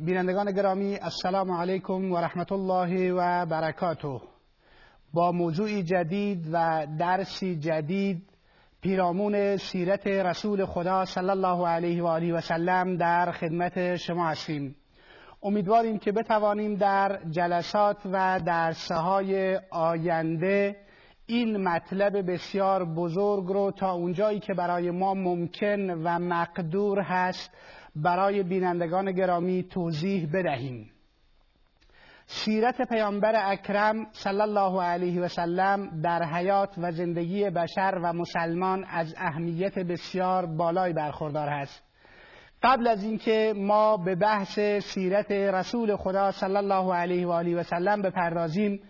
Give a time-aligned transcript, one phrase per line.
[0.00, 4.20] بینندگان گرامی السلام علیکم و رحمت الله و برکاته.
[5.14, 8.22] با موضوعی جدید و درسی جدید
[8.80, 14.76] پیرامون سیرت رسول خدا صلی الله علیه و آله و سلم در خدمت شما هستیم.
[15.42, 20.76] امیدواریم که بتوانیم در جلسات و درسهای آینده
[21.26, 27.50] این مطلب بسیار بزرگ رو تا اونجایی که برای ما ممکن و مقدور هست
[28.02, 30.90] برای بینندگان گرامی توضیح بدهیم.
[32.30, 38.84] سیرت پیامبر اکرم صلی الله علیه و سلم در حیات و زندگی بشر و مسلمان
[38.84, 41.82] از اهمیت بسیار بالای برخوردار است
[42.62, 47.62] قبل از اینکه ما به بحث سیرت رسول خدا صلی الله علیه و آله و
[47.62, 48.80] سلم بپردازیم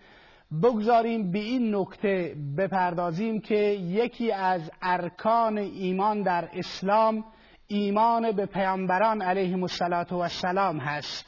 [0.63, 7.25] بگذاریم به این نکته بپردازیم که یکی از ارکان ایمان در اسلام
[7.71, 11.27] ایمان به پیامبران علیهم السلام هست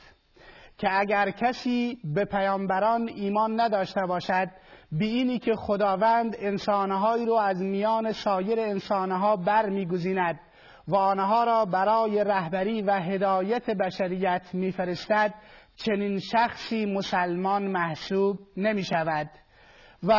[0.78, 4.48] که اگر کسی به پیامبران ایمان نداشته باشد
[4.92, 10.40] به اینی که خداوند انسانهایی رو از میان سایر انسانها برمیگزیند
[10.88, 15.34] و آنها را برای رهبری و هدایت بشریت میفرستد
[15.76, 19.30] چنین شخصی مسلمان محسوب نمی شود
[20.02, 20.12] و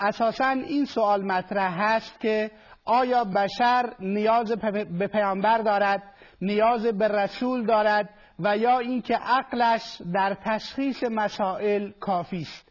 [0.00, 2.50] اساسا این سوال مطرح هست که
[2.86, 4.52] آیا بشر نیاز
[4.98, 6.02] به پیامبر دارد؟
[6.40, 12.68] نیاز به رسول دارد؟ و یا اینکه عقلش در تشخیص مسائل کافی است؟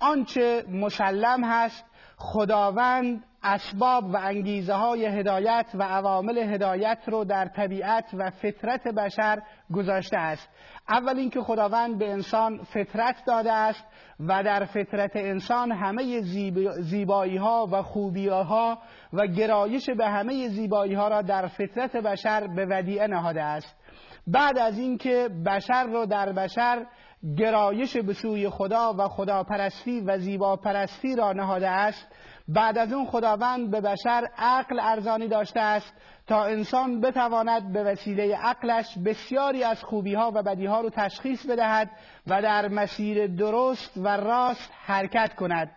[0.00, 1.84] آنچه مسلم هست
[2.16, 9.42] خداوند اسباب و انگیزه های هدایت و عوامل هدایت رو در طبیعت و فطرت بشر
[9.74, 10.48] گذاشته است.
[10.88, 13.84] اول اینکه خداوند به انسان فطرت داده است
[14.20, 16.20] و در فطرت انسان همه
[16.80, 18.78] زیبایی ها و خوبی ها
[19.12, 23.76] و گرایش به همه زیبایی ها را در فطرت بشر به ودیعه نهاده است.
[24.26, 26.86] بعد از اینکه بشر رو در بشر
[27.38, 32.06] گرایش به سوی خدا و خداپرستی و زیباپرستی را نهاده است.
[32.48, 35.94] بعد از اون خداوند به بشر عقل ارزانی داشته است
[36.26, 41.46] تا انسان بتواند به وسیله عقلش بسیاری از خوبی ها و بدی ها رو تشخیص
[41.46, 41.90] بدهد
[42.26, 45.70] و در مسیر درست و راست حرکت کند.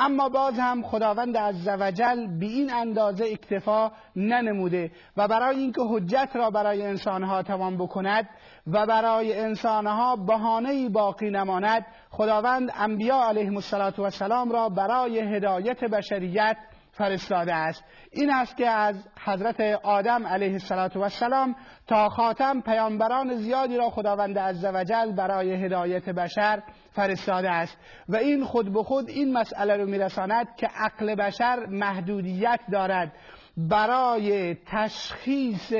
[0.00, 6.50] اما باز هم خداوند عزوجل به این اندازه اکتفا ننموده و برای اینکه حجت را
[6.50, 8.28] برای انسانها تمام بکند
[8.66, 16.56] و برای انسانها بهانه باقی نماند خداوند انبیا علیهم السلام را برای هدایت بشریت
[16.92, 17.84] فرستاده است.
[18.10, 21.56] این است که از حضرت آدم علیه السلام
[21.86, 26.62] تا خاتم پیامبران زیادی را خداوند عزوجل برای هدایت بشر
[26.92, 27.78] فرستاده است.
[28.08, 33.12] و این خود به خود این مسئله رو میرساند که عقل بشر محدودیت دارد.
[33.56, 35.72] برای تشخیص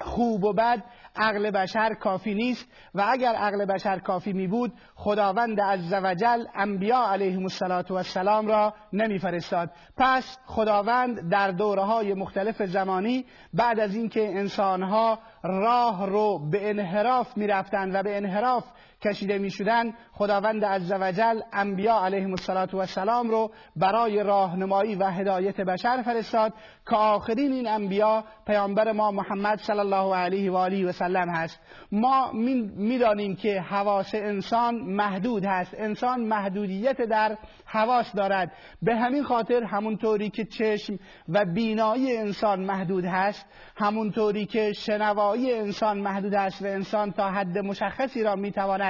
[0.00, 0.84] خوب و بد
[1.18, 7.46] عقل بشر کافی نیست و اگر عقل بشر کافی می بود خداوند عزوجل انبیا علیهم
[7.90, 9.70] السلام را نمیفرستاد.
[9.96, 13.24] پس خداوند در دوره های مختلف زمانی
[13.54, 18.64] بعد از اینکه انسانها راه رو به انحراف می‌رفتند و به انحراف
[19.04, 26.52] کشیده می شدن خداوند عزوجل انبیا علیهم السلام رو برای راهنمایی و هدایت بشر فرستاد
[26.90, 31.60] که آخرین این انبیا پیامبر ما محمد صلی الله علیه و آله و سلم هست.
[31.92, 35.74] ما می‌دانیم که حواس انسان محدود هست.
[35.78, 38.52] انسان محدودیت در حواس دارد.
[38.82, 40.98] به همین خاطر همونطوری که چشم
[41.28, 47.58] و بینایی انسان محدود هست همونطوری که شنوایی انسان محدود است و انسان تا حد
[47.58, 48.87] مشخصی را می‌تواند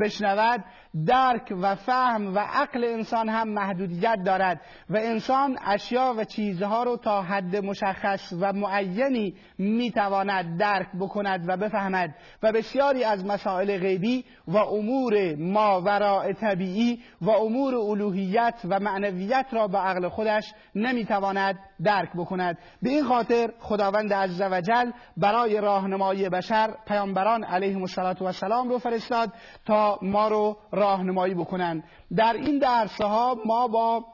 [0.00, 0.64] بشنود
[1.06, 4.60] درک و فهم و عقل انسان هم محدودیت دارد
[4.90, 11.56] و انسان اشیا و چیزها رو تا حد مشخص و معینی می‌تواند درک بکند و
[11.56, 19.46] بفهمد و بسیاری از مسائل غیبی و امور ماوراء طبیعی و امور الوهیت و معنویت
[19.52, 22.58] را به عقل خودش نمی‌تواند درک بکند.
[22.82, 29.32] به این خاطر خداوند عزوجل برای راهنمایی بشر پیامبران علیهم السلام رو فرستاد
[29.66, 31.84] تا ما رو راهنمایی بکنند.
[32.16, 34.04] در این درسها ما با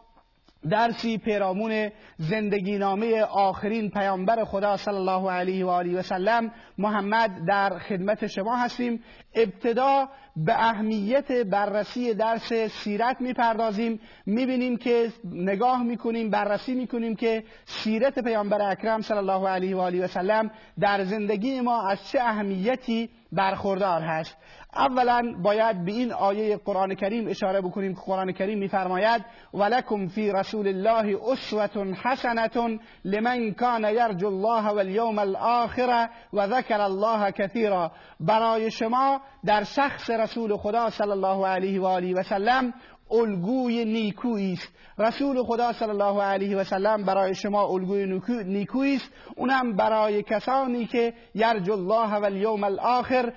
[0.70, 7.31] درسی پیرامون زندگی نامه آخرین پیامبر خدا صلی الله علیه و آله و سلم محمد
[7.47, 9.03] در خدمت شما هستیم.
[9.35, 14.00] ابتدا به اهمیت بررسی درس سیرت می‌پردازیم.
[14.26, 20.05] می‌بینیم که نگاه می‌کنیم بررسی می‌کنیم که سیرت پیامبر اکرم صلی الله علیه و آله
[20.05, 20.50] و سلم
[20.81, 24.37] در زندگی ما از چه اهمیتی برخوردار هست.
[24.77, 29.25] اولا باید به این آیه قرآن کریم اشاره بکنیم که قرآن کریم میفرماید
[29.55, 37.31] ولکم فی رسول الله اسوه حسنه لمن کان یرجو الله والیوم الاخره و ذکر الله
[37.31, 37.93] کثیرا.
[38.21, 42.75] برای شما در شخص رسول خدا صلی الله علیه و آله و سلم
[43.11, 44.69] الگوی نیکویی است.
[44.99, 49.11] رسول خدا صلی الله علیه و سلم برای شما الگوی نیکویی است.
[49.37, 53.33] اونم برای کسانی که یرجو الله و الاخر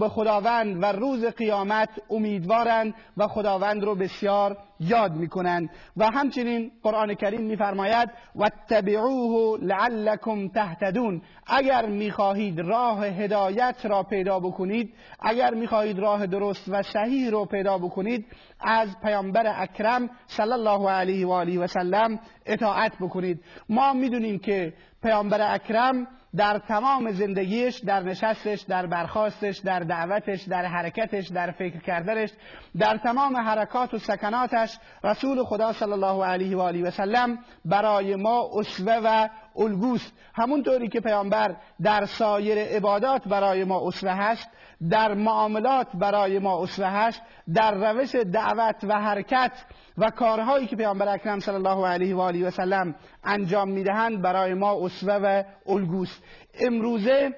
[0.00, 5.70] به خداوند و روز قیامت امیدوارند و خداوند رو بسیار یاد می‌کنند.
[5.96, 11.22] و همچنین قرآن کریم میفرماید واتبعوه لعلکم تهتدون.
[11.46, 17.78] اگر می‌خواهید راه هدایت را پیدا بکنید اگر می‌خواهید راه درست و صحیح رو پیدا
[17.78, 18.26] بکنید
[18.60, 23.40] از پیامبر اکرم صلی الله علیه و آله و سلم اطاعت بکنید.
[23.68, 24.72] ما می‌دونیم که
[25.02, 31.80] پیامبر اکرم در تمام زندگیش در نشستش در برخواستش در دعوتش در حرکتش در فکر
[31.80, 32.30] کردنش
[32.78, 38.16] در تمام حرکات و سکناتش رسول خدا صلی الله علیه و آله و سلم برای
[38.16, 40.12] ما اسوه و الگوست.
[40.34, 44.48] همونطوری که پیامبر در سایر عبادات برای ما اسوه هست
[44.90, 47.22] در معاملات برای ما اسوه هست
[47.54, 49.52] در روش دعوت و حرکت
[49.98, 52.94] و کارهایی که پیامبر اکرم صلی الله علیه و آله و سلم
[53.24, 56.22] انجام می‌دهند برای ما اسوه و الگوست.
[56.60, 57.34] امروزه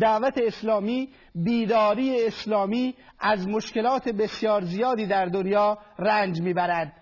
[0.00, 6.92] دعوت اسلامی بیداری اسلامی از مشکلات بسیار زیادی در دنیا رنج می‌برد.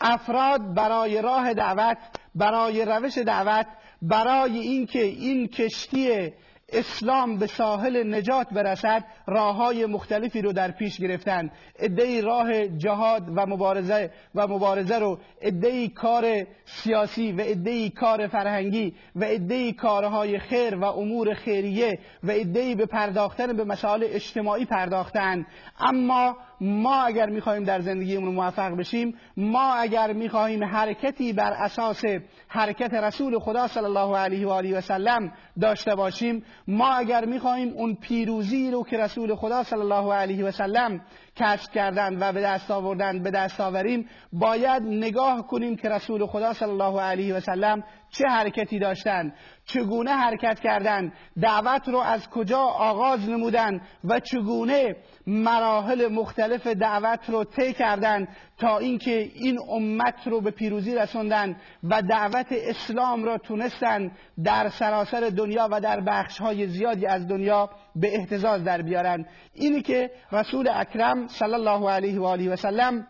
[0.00, 1.98] افراد برای راه دعوت
[2.36, 3.66] برای روش دعوت
[4.02, 6.32] برای اینکه این کشتی
[6.72, 11.50] اسلام به ساحل نجات برسد راه های مختلفی رو در پیش گرفتن.
[11.78, 18.94] ادهی راه جهاد و مبارزه و مبارزه رو ادهی کار سیاسی و ادهی کار فرهنگی
[19.16, 25.46] و ادهی کارهای خیر و امور خیریه و ادهی به پرداختن به مسائل اجتماعی پرداختن.
[25.80, 32.02] اما ما اگر می‌خواهیم در زندگیمون موفق بشیم ما اگر می‌خواهیم حرکتی بر اساس
[32.48, 37.72] حرکت رسول خدا صلی الله علیه و آله و سلم داشته باشیم ما اگر می‌خواهیم
[37.74, 41.00] اون پیروزی رو که رسول خدا صلی الله علیه و سلم
[41.36, 46.52] کسب کردن و به دست آوردن به دست آوریم باید نگاه کنیم که رسول خدا
[46.52, 47.84] صلی الله علیه و سلم
[48.18, 49.34] چه حرکتی داشتند
[49.64, 54.96] چگونه حرکت کردند دعوت رو از کجا آغاز نمودن؟ و چگونه
[55.26, 58.28] مراحل مختلف دعوت رو طی کردند
[58.58, 64.10] تا اینکه این امت رو به پیروزی رسوندن و دعوت اسلام را تونستن
[64.44, 69.82] در سراسر دنیا و در بخش های زیادی از دنیا به احتزاز در بیارن؟ اینی
[69.82, 73.06] که رسول اکرم صلی الله علیه و آله و سلم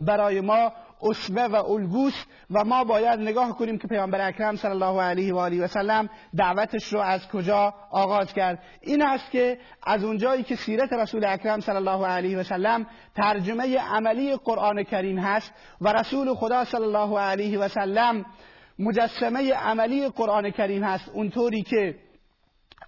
[0.00, 0.72] برای ما
[1.02, 5.38] اسوه و الگوس و ما باید نگاه کنیم که پیامبر اکرم صلی الله علیه و
[5.38, 8.58] آله و سلم دعوتش رو از کجا آغاز کرد.
[8.80, 13.78] این است که از اونجایی که سیرت رسول اکرم صلی الله علیه و سلم ترجمه
[13.78, 18.24] عملی قرآن کریم هست و رسول خدا صلی الله علیه و سلم
[18.78, 21.94] مجسمه عملی قرآن کریم هست اونطوری که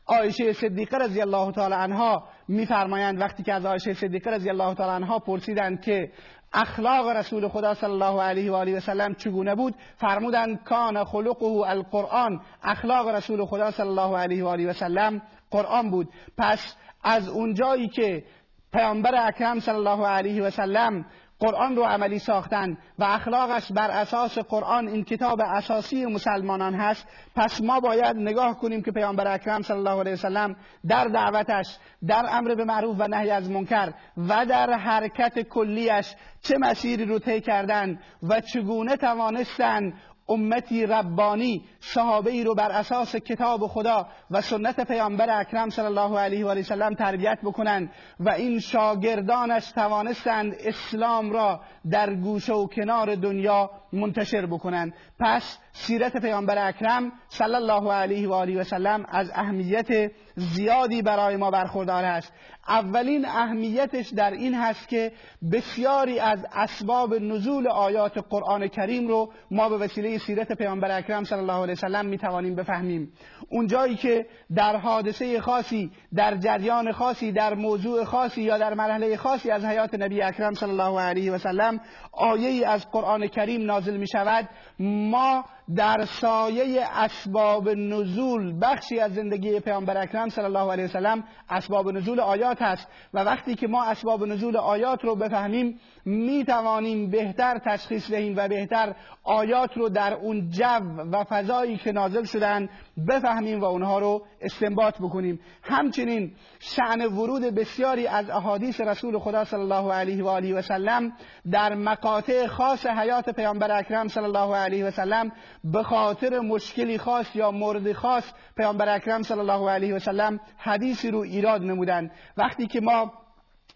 [0.07, 3.21] عایشه صدیقه رضی الله تعالی عنها میفرمایند.
[3.21, 6.11] وقتی که از عایشه صدیقه رضی الله تعالی عنها پرسیدند که
[6.55, 11.47] اخلاق رسول خدا صلی الله علیه و آله و سلم چگونه بود؟ فرمودند کان خلقه
[11.47, 12.41] القرآن.
[12.63, 16.09] اخلاق رسول خدا صلی الله علیه و آله و سلم قرآن بود.
[16.39, 18.25] پس از اونجایی که
[18.73, 21.05] پیامبر اکرم صلی الله علیه و سلم
[21.45, 27.61] قرآن رو عملی ساختن و اخلاقش بر اساس قرآن این کتاب اساسی مسلمانان هست پس
[27.61, 30.57] ما باید نگاه کنیم که پیامبر اکرم صلی الله علیه وسلم
[30.89, 36.59] در دعوتش در امر به معروف و نهی از منکر و در حرکت کلیش چه
[36.59, 39.93] مسیری رو طی کردن و چگونه توانستن
[40.29, 46.19] امتی ربانی صحابه ای رو بر اساس کتاب خدا و سنت پیامبر اکرم صلی الله
[46.19, 47.91] علیه و آله سلم تربیت بکنند
[48.21, 54.93] و این شاگردانش توانستند اسلام را در گوشه و کنار دنیا منتشر بکنن.
[55.21, 61.37] پس سیرت پیامبر اکرم صلی الله علیه و آله و سلم از اهمیت زیادی برای
[61.37, 62.33] ما برخوردار است.
[62.69, 65.13] اولین اهمیتش در این هست که
[65.53, 71.39] بسیاری از اسباب نزول آیات قرآن کریم رو ما به وسیله سیرت پیامبر اکرم صلی
[71.39, 73.13] الله علیه وسلم می توانیم بفهمیم.
[73.49, 79.51] اونجایی که در حادثه خاصی در جریان خاصی در موضوع خاصی یا در مرحله خاصی
[79.51, 81.81] از حیات نبی اکرم صلی الله علیه و سلم
[82.13, 84.49] آیه ای از قرآن کریم نازل می شود
[84.79, 85.45] ما
[85.77, 92.21] در سایه اسباب نزول بخشی از زندگی پیامبر اکرم صلی الله علیه وسلم اسباب نزول
[92.21, 98.11] آیات هست و وقتی که ما اسباب نزول آیات رو بفهمیم می توانیم بهتر تشخیص
[98.11, 100.81] دهیم و بهتر آیات رو در اون جو
[101.13, 102.69] و فضایی که نازل شدن
[103.09, 105.41] بفهمیم و اونها رو استنباط بکنیم.
[105.63, 111.13] همچنین شعن ورود بسیاری از احادیث رسول خدا صلی الله علیه و آله و سلم
[111.51, 115.33] در مقاطع خاص حیات پیامبر اکرم صلی الله علیه و سلم
[115.65, 118.25] به خاطر مشکلی خاص یا مورد خاص
[118.57, 123.13] پیامبر اکرم صلی الله علیه و سلم حدیثی رو ایراد نمودن وقتی که ما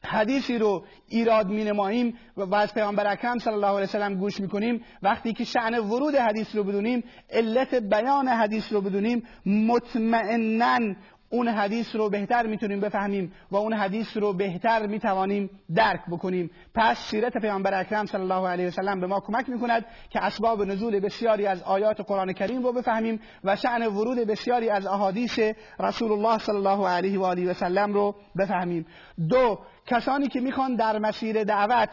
[0.04, 4.48] حدیثی رو ایراد می نماییم و از پیامبر اکرم صلی الله علیه وسلم گوش می
[4.48, 10.94] کنیم وقتی که شعن ورود حدیث رو بدونیم علت بیان حدیث رو بدونیم مطمئنا
[11.30, 16.50] اون حدیث رو بهتر می‌تونیم بفهمیم و اون حدیث رو بهتر می‌توانیم درک بکنیم.
[16.74, 21.00] پس سیرت پیامبر اکرم صلی الله علیه وسلم به ما کمک می‌کند که اسباب نزول
[21.00, 25.38] بسیاری از آیات قرآن کریم رو بفهمیم و شعن ورود بسیاری از احادیث
[25.80, 28.86] رسول الله صلی الله علیه و آله وسلم رو بفهمیم.
[29.28, 31.88] دو کسانی که می‌خوان در مسیر دعوت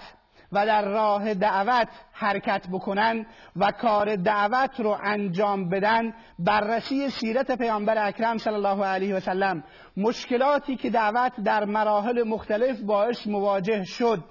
[0.52, 3.25] و در راه دعوت حرکت بکنن
[3.56, 9.64] و کار دعوت رو انجام بدن بررسی سیرت پیامبر اکرم صلی الله علیه و سلم.
[9.98, 14.24] مشکلاتی که دعوت در مراحل مختلف باعث مواجه شد.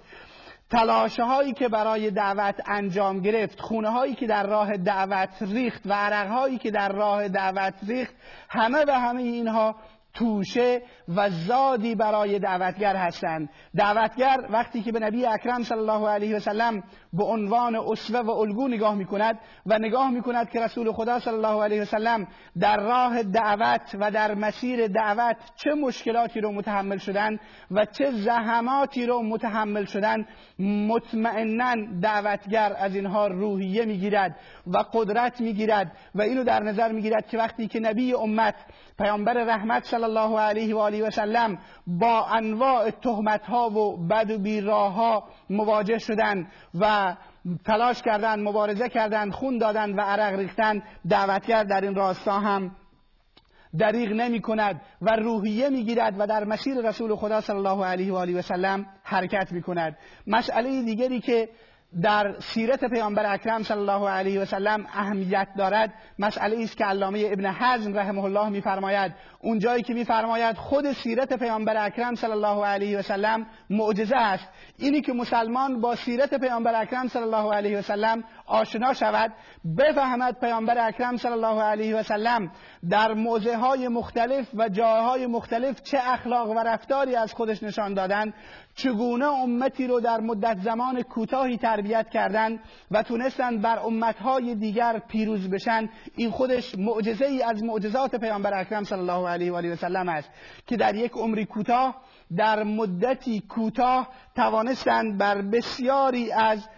[0.70, 5.92] تلاشه هایی که برای دعوت انجام گرفت خونه هایی که در راه دعوت ریخت و
[5.92, 8.14] عرق هایی که در راه دعوت ریخت
[8.48, 9.76] همه و همه اینها
[10.14, 13.48] توشه و زادی برای دعوتگر هستند.
[13.76, 16.82] دعوتگر وقتی که به نبی اکرم صلی الله علیه و سلم
[17.12, 21.20] به عنوان اسوه و الگو نگاه می کند و نگاه می کند که رسول خدا
[21.20, 22.26] صلی الله علیه و سلم
[22.60, 27.38] در راه دعوت و در مسیر دعوت چه مشکلاتی رو متحمل شدن
[27.70, 30.26] و چه زحماتی رو متحمل شدن
[30.88, 37.38] مطمئنا دعوتگر از اینها روحیه می‌گیرد و قدرت می‌گیرد و اینو در نظر می‌گیرد که
[37.38, 38.54] وقتی که نبی امت
[38.98, 44.38] پیامبر رحمت صلی الله علیه و و سلم با انواع تهمت ها و بد و
[44.38, 46.46] بیراه ها مواجه شدند
[46.80, 47.16] و
[47.64, 52.76] تلاش کردند مبارزه کردند خون دادند و عرق ریختند دعوتگر در این راستا هم
[53.78, 58.12] دریغ نمی کند و روحیه می گیرد و در مسیر رسول خدا صلی الله علیه
[58.12, 61.48] و آله و سلم حرکت می کند مسئله دیگری که
[62.02, 65.94] در سیرت پیامبر اکرم صلی الله علیه و سلم اهمیت دارد.
[66.18, 69.12] مسئله است که علامه ابن حزم رحمه الله میفرماید.
[69.40, 74.48] اون جایی که میفرماید خود سیرت پیامبر اکرم صلی الله علیه و سلم معجزه است.
[74.78, 79.32] اینی که مسلمان با سیرت پیامبر اکرم صلی الله علیه و سلم آشنا شود
[79.78, 82.50] بفهمد پیامبر اکرم صلی الله علیه و سلم
[82.90, 88.32] در موضع های مختلف و جاهای مختلف چه اخلاق و رفتاری از خودش نشان دادن.
[88.74, 92.58] چگونه امتی رو در مدت زمان کوتاهی تربیت کردن
[92.90, 98.84] و تونستن بر امتهای دیگر پیروز بشن؟ این خودش معجزه ای از معجزات پیامبر اکرم
[98.84, 100.30] صلی الله علیه و آله و سلم است
[100.66, 101.96] که در یک عمری کوتاه
[102.36, 106.68] در مدتی کوتاه توانستند بر بسیاری از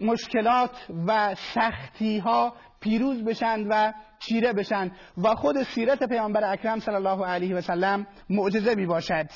[0.00, 6.94] مشکلات و سختی ها پیروز بشند و چیره بشند و خود سیرت پیامبر اکرم صلی
[6.94, 9.26] الله علیه و سلم معجزه می باشد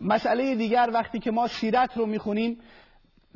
[0.00, 2.58] مسئله دیگر وقتی که ما سیرت رو می‌خونیم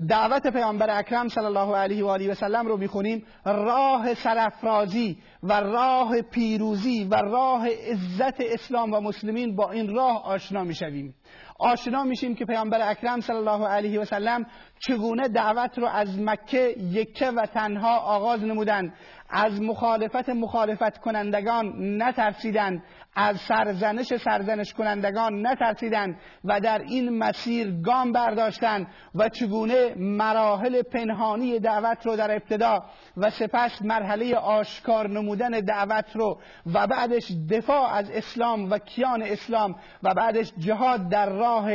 [0.08, 5.52] دعوت پیامبر اکرم صلی الله علیه و آله و سلم رو می‌خونیم راه سرافرازی و
[5.52, 11.14] راه پیروزی و راه عزت اسلام و مسلمین با این راه آشنا می‌شویم.
[11.58, 14.46] آشنا میشیم که پیامبر اکرم صلی الله علیه و سلم
[14.78, 18.94] چگونه دعوت رو از مکه یکه و تنها آغاز نمودند
[19.28, 22.82] از مخالفت مخالفت کنندگان نترسیدند
[23.16, 31.58] از سرزنش سرزنش کنندگان نترسیدند و در این مسیر گام برداشتند و چگونه مراحل پنهانی
[31.58, 32.84] دعوت رو در ابتدا
[33.16, 36.40] و سپس مرحله آشکار نمودن دعوت رو
[36.74, 41.70] و بعدش دفاع از اسلام و کیان اسلام و بعدش جهاد در راه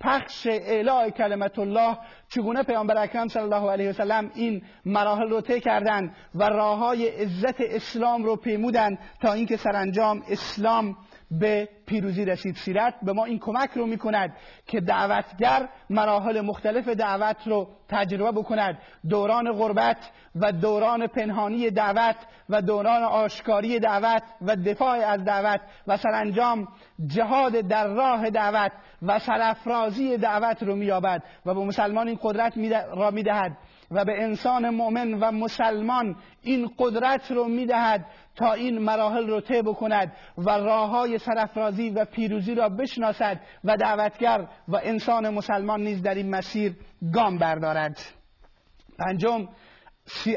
[0.00, 1.98] پخش اعلاء کلمت الله
[2.28, 7.08] چگونه پیامبر اکرم صلی الله علیه وسلم این مراحل رو طی کردند و راه های
[7.08, 10.96] عزت اسلام رو پیمودند تا اینکه سرانجام اسلام
[11.30, 17.36] به پیروزی رسید؟ سیرت به ما این کمک رو می‌کند که دعوتگر مراحل مختلف دعوت
[17.46, 18.78] رو تجربه بکند.
[19.08, 22.16] دوران غربت و دوران پنهانی دعوت
[22.48, 26.68] و دوران آشکاری دعوت و دفاع از دعوت و سرانجام
[27.06, 32.52] جهاد در راه دعوت و سرافرازی دعوت رو مییابد و به مسلمان این قدرت
[32.96, 33.58] را می‌دهد
[33.90, 38.06] و به انسان مؤمن و مسلمان این قدرت رو می‌دهد
[38.36, 43.76] تا این مراحل رو طی بکند و راه های سرافرازی و پیروزی را بشناسد و
[43.76, 46.76] دعوتگر و انسان مسلمان نیز در این مسیر
[47.14, 47.98] گام بردارد.
[48.98, 49.48] پنجم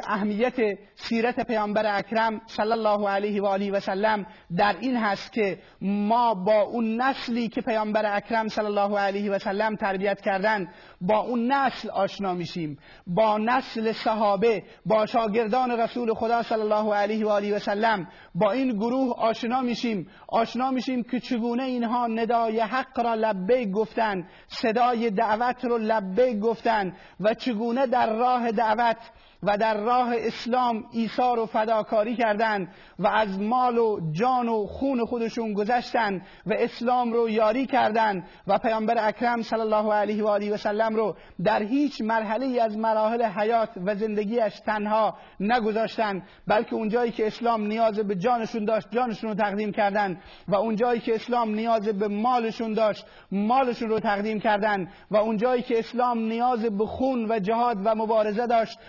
[0.07, 4.25] اهمیت سیرت پیامبر اکرم صلی الله علیه و آله و سلم
[4.57, 9.39] در این هست که ما با اون نسلی که پیامبر اکرم صلی الله علیه و
[9.39, 10.67] سلم تربیت کردن
[11.01, 12.77] با اون نسل آشنا میشیم.
[13.07, 18.51] با نسل صحابه با شاگردان رسول خدا صلی الله علیه و آله و سلم با
[18.51, 20.07] این گروه آشنا میشیم.
[20.27, 26.93] آشنا میشیم که چگونه اینها ندای حق را لبه گفتن صدای دعوت رو لبه گفتن
[27.19, 28.97] و چگونه در راه دعوت
[29.43, 32.67] و در راه اسلام ایثار و فداکاری کردند
[33.00, 38.58] و از مال و جان و خون خودشون گذشتن و اسلام رو یاری کردند و
[38.58, 43.24] پیامبر اکرم صلی الله علیه و آله و سلم رو در هیچ مرحله از مراحل
[43.24, 49.36] حیات و زندگیش تنها نگذاشتن بلکه اونجایی که اسلام نیاز به جانشون داشت جانشون رو
[49.36, 55.17] تقدیم کردند و اونجایی که اسلام نیاز به مالشون داشت مالشون رو تقدیم کردند و
[55.17, 58.79] اونجایی که اسلام نیاز به خون و جهاد و مبارزه داشت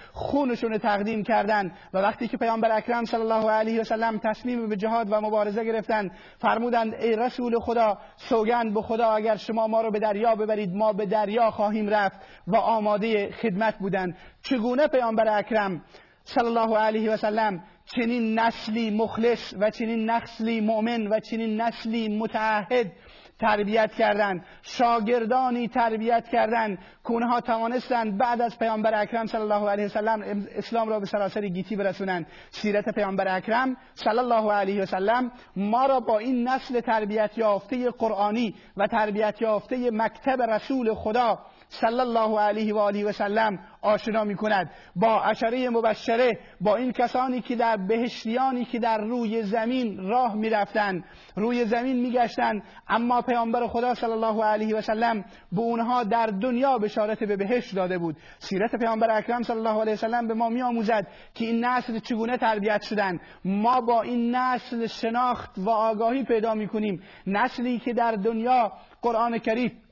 [0.40, 4.76] خونشون تقدیم کردند و وقتی که پیامبر اکرم صلی الله علیه و سلم تصمیم به
[4.76, 9.90] جهاد و مبارزه گرفتند فرمودند ای رسول خدا سوگند به خدا اگر شما ما رو
[9.90, 15.85] به دریا ببرید ما به دریا خواهیم رفت و آماده خدمت بودند چگونه پیامبر اکرم
[16.25, 22.18] صلی الله علیه و سلم چنین نسلی مخلص و چنین نسلی مؤمن و چنین نسلی
[22.18, 22.92] متعهد
[23.40, 24.44] تربیت کردن.
[24.62, 26.78] شاگردانی تربیت کردن.
[27.04, 31.49] که اونها توانستند بعد از پیامبر اکرم صلی الله علیه وسلم اسلام را به سراسر
[31.49, 37.38] گیتی برسونند سیرت پیامبر اکرم صلی الله علیه وسلم ما را با این نسل تربیت
[37.38, 41.38] یافته قرآنی و تربیت یافته مکتب رسول خدا
[41.70, 46.92] صلی الله علیه و آله و سلم آشنا می کند با اشره مبشره با این
[46.92, 51.04] کسانی که در بهشتیانی که در روی زمین راه می رفتن
[51.36, 56.26] روی زمین می گشتن اما پیامبر خدا صلی الله علیه و سلم به اونها در
[56.26, 58.16] دنیا بشارت به بهشت داده بود.
[58.38, 61.98] سیرت پیامبر اکرم صلی الله علیه و سلم به ما می آموزد که این نسل
[61.98, 63.18] چگونه تربیت شدن.
[63.44, 68.72] ما با این نسل شناخت و آگاهی پیدا می کنیم نسلی که در دنیا
[69.02, 69.82] قرآن کریم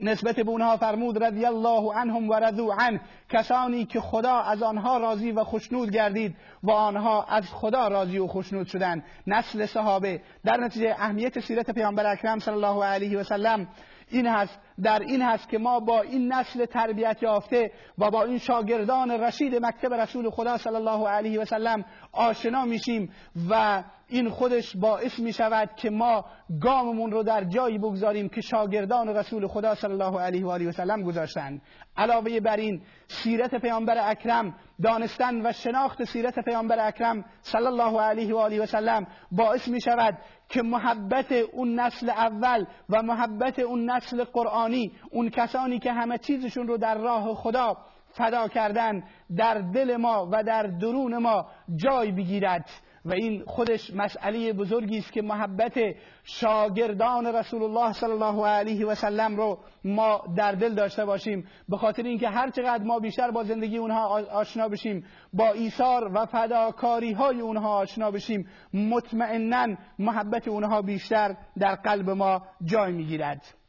[0.00, 3.00] نسبت به اونها فرمود رضی الله عنهم و رضو عنه.
[3.30, 8.26] کسانی که خدا از آنها راضی و خوشنود گردید و آنها از خدا راضی و
[8.26, 9.04] خوشنود شدند.
[9.26, 10.20] نسل صحابه.
[10.44, 13.68] در نتیجه اهمیت سیرت پیامبر اکرم صلی الله علیه و سلم
[14.08, 18.38] این هست در این هست که ما با این نسل تربیت یافته و با این
[18.38, 23.12] شاگردان رشید مکتب رسول خدا صلی الله علیه و سلم آشنا میشیم
[23.50, 26.24] و این خودش باعث می شود که ما
[26.60, 30.72] گاممون رو در جایی بگذاریم که شاگردان رسول خدا صلی الله علیه و آله و
[30.72, 31.62] سلم گذاشتند
[31.96, 38.34] علاوه بر این سیرت پیامبر اکرم دانستن و شناخت سیرت پیامبر اکرم صلی الله علیه
[38.34, 43.90] و آله و سلم باعث می شود که محبت اون نسل اول و محبت اون
[43.90, 44.24] نسل
[44.64, 47.76] قرآنی اون کسانی که همه چیزشون رو در راه خدا
[48.08, 49.04] فدا کردن
[49.36, 51.46] در دل ما و در درون ما
[51.76, 52.70] جای بگیرد.
[53.04, 55.78] و این خودش مسئله بزرگی است که محبت
[56.24, 61.46] شاگردان رسول الله صلی الله علیه و سلم رو ما در دل داشته باشیم.
[61.68, 66.26] به خاطر اینکه هر چقدر ما بیشتر با زندگی اونها آشنا بشیم با ایثار و
[66.26, 73.63] فداکاری های اونها آشنا بشیم مطمئنا محبت اونها بیشتر در قلب ما جای می‌گیرد.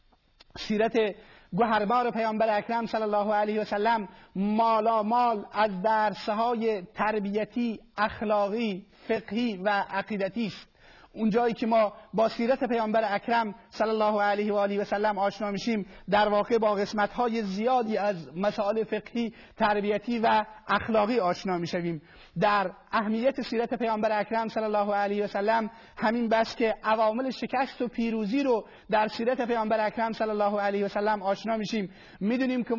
[0.57, 1.15] سیرت
[1.53, 9.57] گوهربار پیامبر اکرم صلی الله علیه و سلم مالا مال از درسهای تربیتی اخلاقی فقهی
[9.57, 10.74] و عقیدتی است.
[11.15, 15.51] اونجایی که ما با سیرت پیامبر اکرم صلی الله علیه و آله و سلم آشنا
[15.51, 22.01] میشیم در واقع با قسمت های زیادی از مسائل فقهی تربیتی و اخلاقی آشنا می‌شویم.
[22.39, 27.81] در اهمیت سیرت پیامبر اکرم صلی الله علیه و سلم همین بس که عوامل شکست
[27.81, 31.89] و پیروزی رو در سیرت پیامبر اکرم صلی الله علیه و سلم آشنا میشیم.
[32.19, 32.75] می‌دونیم که